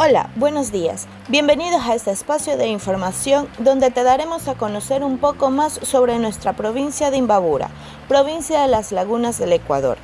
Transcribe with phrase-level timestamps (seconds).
[0.00, 1.08] Hola, buenos días.
[1.28, 6.20] Bienvenidos a este espacio de información donde te daremos a conocer un poco más sobre
[6.20, 7.68] nuestra provincia de Imbabura,
[8.08, 9.98] provincia de las lagunas del Ecuador.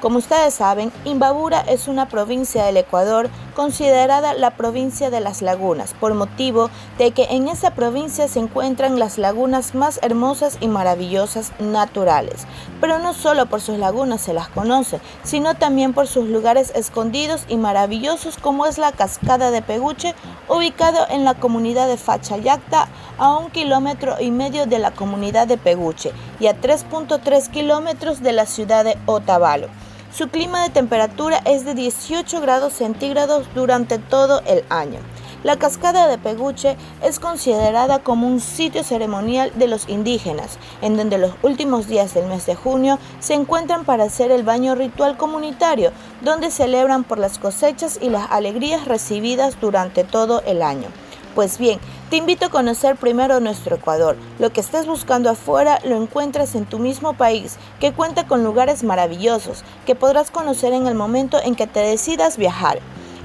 [0.00, 3.30] Como ustedes saben, Imbabura es una provincia del Ecuador
[3.60, 8.98] considerada la provincia de las lagunas, por motivo de que en esa provincia se encuentran
[8.98, 12.46] las lagunas más hermosas y maravillosas naturales.
[12.80, 17.42] Pero no solo por sus lagunas se las conoce, sino también por sus lugares escondidos
[17.48, 20.14] y maravillosos como es la cascada de Peguche,
[20.48, 25.58] ubicado en la comunidad de Fachayacta, a un kilómetro y medio de la comunidad de
[25.58, 29.68] Peguche y a 3.3 kilómetros de la ciudad de Otavalo.
[30.12, 34.98] Su clima de temperatura es de 18 grados centígrados durante todo el año.
[35.44, 41.16] La cascada de Peguche es considerada como un sitio ceremonial de los indígenas, en donde
[41.16, 45.92] los últimos días del mes de junio se encuentran para hacer el baño ritual comunitario,
[46.22, 50.88] donde celebran por las cosechas y las alegrías recibidas durante todo el año.
[51.34, 51.78] Pues bien,
[52.10, 54.16] te invito a conocer primero nuestro Ecuador.
[54.40, 58.82] Lo que estés buscando afuera lo encuentras en tu mismo país, que cuenta con lugares
[58.82, 62.80] maravillosos que podrás conocer en el momento en que te decidas viajar.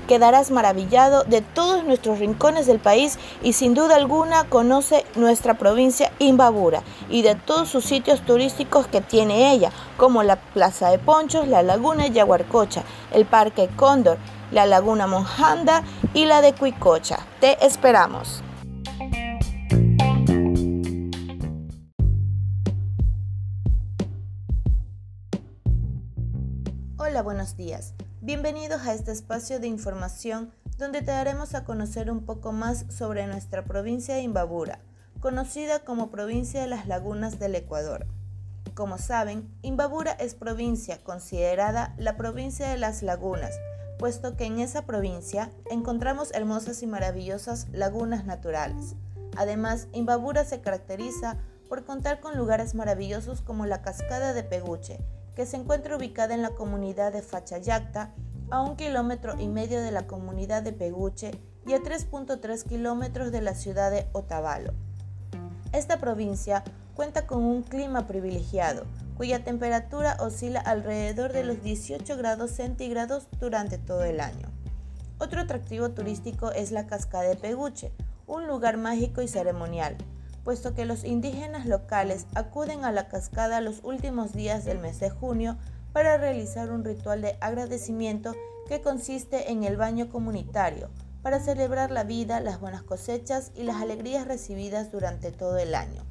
[0.08, 6.12] Quedarás maravillado de todos nuestros rincones del país y sin duda alguna conoce nuestra provincia
[6.20, 11.48] Imbabura y de todos sus sitios turísticos que tiene ella, como la Plaza de Ponchos,
[11.48, 14.20] la Laguna Yaguarcocha, el Parque Cóndor,
[14.52, 15.82] la Laguna Monjanda
[16.14, 17.18] y la de Cuicocha.
[17.40, 18.45] Te esperamos.
[26.98, 27.94] Hola, buenos días.
[28.22, 33.28] Bienvenidos a este espacio de información donde te daremos a conocer un poco más sobre
[33.28, 34.80] nuestra provincia de Imbabura,
[35.20, 38.08] conocida como provincia de las lagunas del Ecuador.
[38.76, 43.60] Como saben, Imbabura es provincia considerada la provincia de las lagunas,
[44.00, 48.96] puesto que en esa provincia encontramos hermosas y maravillosas lagunas naturales.
[49.36, 55.02] Además, Imbabura se caracteriza por contar con lugares maravillosos como la Cascada de Peguche,
[55.36, 58.14] que se encuentra ubicada en la comunidad de Fachayacta,
[58.50, 61.32] a un kilómetro y medio de la comunidad de Peguche
[61.66, 64.74] y a 3.3 kilómetros de la ciudad de Otavalo.
[65.74, 66.64] Esta provincia
[66.96, 68.86] cuenta con un clima privilegiado,
[69.18, 74.48] cuya temperatura oscila alrededor de los 18 grados centígrados durante todo el año.
[75.20, 77.92] Otro atractivo turístico es la Cascada de Peguche,
[78.28, 79.98] un lugar mágico y ceremonial,
[80.46, 85.10] puesto que los indígenas locales acuden a la cascada los últimos días del mes de
[85.10, 85.58] junio
[85.92, 88.36] para realizar un ritual de agradecimiento
[88.68, 90.90] que consiste en el baño comunitario,
[91.24, 96.04] para celebrar la vida, las buenas cosechas y las alegrías recibidas durante todo el año.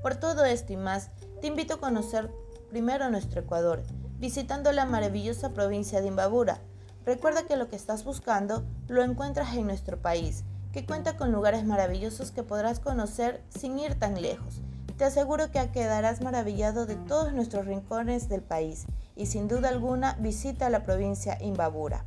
[0.00, 2.30] Por todo esto y más, te invito a conocer
[2.70, 3.82] primero nuestro Ecuador,
[4.20, 6.60] visitando la maravillosa provincia de Imbabura.
[7.04, 11.64] Recuerda que lo que estás buscando lo encuentras en nuestro país que cuenta con lugares
[11.64, 14.60] maravillosos que podrás conocer sin ir tan lejos.
[14.98, 20.16] Te aseguro que quedarás maravillado de todos nuestros rincones del país y sin duda alguna
[20.18, 22.04] visita la provincia Imbabura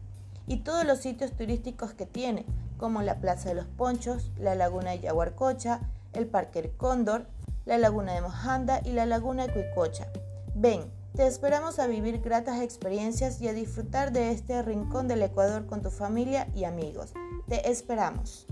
[0.48, 2.46] y todos los sitios turísticos que tiene,
[2.78, 5.80] como la Plaza de los Ponchos, la Laguna de Yaguarcocha,
[6.12, 7.26] el Parque El Cóndor,
[7.64, 10.08] la Laguna de Mojanda y la Laguna de Cuicocha.
[10.56, 15.68] Ven, te esperamos a vivir gratas experiencias y a disfrutar de este rincón del Ecuador
[15.68, 17.14] con tu familia y amigos.
[17.48, 18.46] Te esperamos.